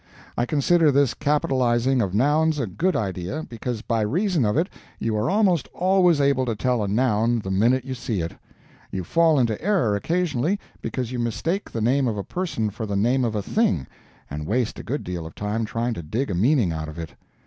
I 0.35 0.47
consider 0.47 0.91
this 0.91 1.13
capitalizing 1.13 2.01
of 2.01 2.15
nouns 2.15 2.57
a 2.57 2.65
good 2.65 2.95
idea, 2.95 3.45
because 3.47 3.83
by 3.83 4.01
reason 4.01 4.45
of 4.45 4.57
it 4.57 4.67
you 4.97 5.15
are 5.15 5.29
almost 5.29 5.67
always 5.75 6.19
able 6.19 6.43
to 6.47 6.55
tell 6.55 6.81
a 6.83 6.87
noun 6.87 7.37
the 7.37 7.51
minute 7.51 7.85
you 7.85 7.93
see 7.93 8.21
it. 8.21 8.31
You 8.89 9.03
fall 9.03 9.37
into 9.37 9.61
error 9.61 9.95
occasionally, 9.95 10.59
because 10.81 11.11
you 11.11 11.19
mistake 11.19 11.69
the 11.69 11.81
name 11.81 12.07
of 12.07 12.17
a 12.17 12.23
person 12.23 12.71
for 12.71 12.87
the 12.87 12.95
name 12.95 13.23
of 13.23 13.35
a 13.35 13.43
thing, 13.43 13.85
and 14.27 14.47
waste 14.47 14.79
a 14.79 14.83
good 14.83 15.03
deal 15.03 15.23
of 15.27 15.35
time 15.35 15.65
trying 15.65 15.93
to 15.93 16.01
dig 16.01 16.31
a 16.31 16.33
meaning 16.33 16.71
out 16.71 16.89
of 16.89 16.97
it. 16.97 17.13